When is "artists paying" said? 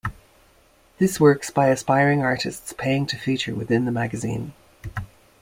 2.23-3.05